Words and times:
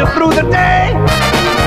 you 0.00 0.06
through 0.14 0.32
the 0.32 0.48
day. 0.50 0.92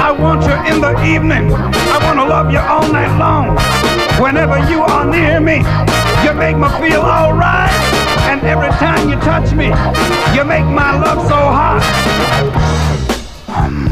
I 0.01 0.11
want 0.11 0.41
you 0.41 0.55
in 0.71 0.81
the 0.81 0.93
evening. 1.05 1.53
I 1.53 1.97
want 2.03 2.17
to 2.17 2.25
love 2.25 2.51
you 2.51 2.57
all 2.57 2.87
night 2.91 3.13
long. 3.19 3.55
Whenever 4.19 4.57
you 4.69 4.81
are 4.81 5.05
near 5.05 5.39
me, 5.39 5.57
you 6.23 6.33
make 6.33 6.57
me 6.57 6.67
feel 6.81 7.01
alright. 7.01 7.69
And 8.29 8.41
every 8.41 8.71
time 8.81 9.07
you 9.09 9.15
touch 9.17 9.53
me, 9.53 9.67
you 10.35 10.43
make 10.43 10.65
my 10.65 10.97
love 10.97 11.21
so 11.27 11.37
hot. 11.37 11.83
I'm. 13.49 13.83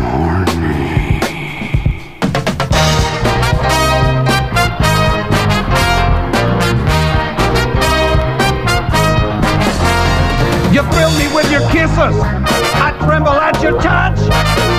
You 10.73 10.81
thrill 10.84 11.12
me 11.20 11.27
with 11.36 11.52
your 11.52 11.70
kisses. 11.70 12.61
Tremble 13.05 13.30
at 13.30 13.62
your 13.62 13.80
touch. 13.82 14.20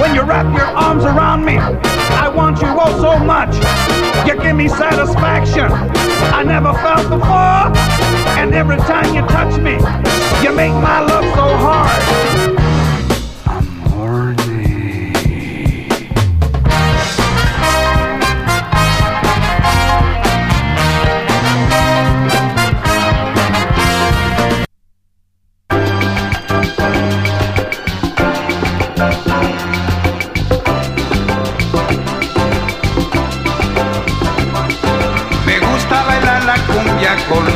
When 0.01 0.15
you 0.15 0.23
wrap 0.23 0.47
your 0.57 0.67
arms 0.67 1.05
around 1.05 1.45
me, 1.45 1.59
I 1.59 2.29
want 2.29 2.61
you 2.61 2.69
oh 2.69 3.01
so 3.01 3.19
much. 3.19 3.55
You 4.27 4.41
give 4.41 4.57
me 4.57 4.69
satisfaction 4.69 5.71
I 6.33 6.43
never 6.45 6.73
felt 6.75 7.09
before. 7.11 7.71
And 8.39 8.55
every 8.55 8.79
time 8.79 9.15
you 9.15 9.23
touch 9.23 9.61
me, 9.61 9.75
you 10.43 10.55
make 10.55 10.73
my 10.73 11.01
love 11.01 11.22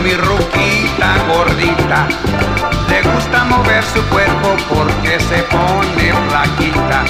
mi 0.06 0.14
gordita. 1.26 2.06
Le 2.88 3.02
gusta 3.02 3.44
mover 3.44 3.82
su 3.82 4.02
cuerpo 4.04 4.56
porque 4.68 5.18
se 5.18 5.42
pone 5.54 6.12
flaquita. 6.28 7.04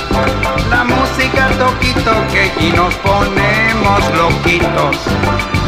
La 0.71 0.85
música 0.85 1.49
toqui 1.59 1.93
toque 2.05 2.51
y 2.61 2.73
nos 2.73 2.95
ponemos 2.97 4.01
loquitos. 4.15 4.97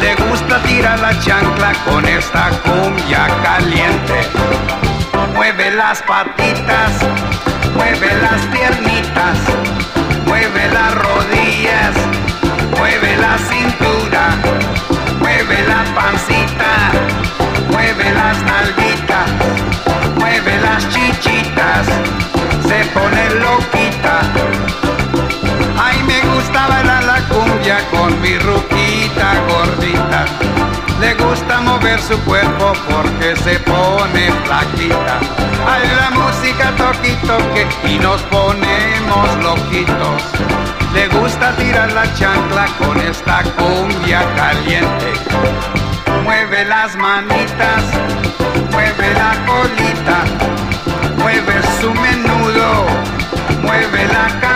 Le 0.01 0.15
gusta 0.15 0.59
tirar 0.63 0.99
la 0.99 1.19
chancla 1.19 1.73
con 1.85 2.05
esta 2.07 2.49
cumbia 2.63 3.27
caliente. 3.43 4.19
Mueve 5.35 5.71
las 5.71 6.01
patitas, 6.01 6.91
mueve 7.75 8.09
las 8.21 8.41
piernitas, 8.47 9.37
con 27.91 28.19
mi 28.21 28.37
ruquita 28.37 29.33
gordita. 29.47 30.25
Le 30.99 31.13
gusta 31.15 31.61
mover 31.61 32.01
su 32.01 32.19
cuerpo 32.25 32.73
porque 32.89 33.35
se 33.37 33.59
pone 33.59 34.31
flaquita. 34.45 35.19
Ay, 35.65 35.83
la 35.95 36.09
música 36.11 36.71
toqui 36.77 37.13
toque 37.27 37.67
y 37.85 37.99
nos 37.99 38.21
ponemos 38.23 39.43
loquitos. 39.43 40.21
Le 40.93 41.07
gusta 41.09 41.55
tirar 41.55 41.91
la 41.93 42.11
chancla 42.15 42.65
con 42.77 42.99
esta 42.99 43.43
cumbia 43.57 44.21
caliente. 44.35 45.13
Mueve 46.23 46.65
las 46.65 46.95
manitas, 46.95 47.83
mueve 48.71 49.13
la 49.13 49.31
colita, 49.45 50.23
mueve 51.17 51.53
su 51.79 51.93
menudo, 51.93 52.85
mueve 53.61 54.07
la 54.07 54.27
cabeza, 54.39 54.48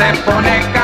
se 0.00 0.22
pone 0.22 0.79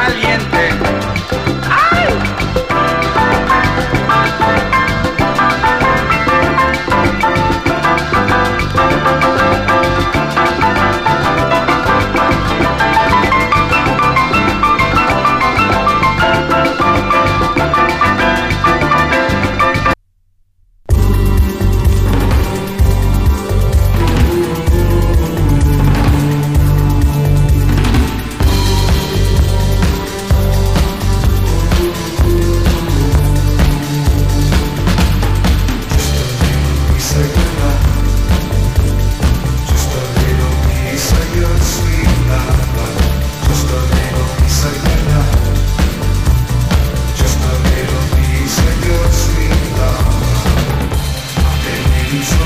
control. 52.17 52.46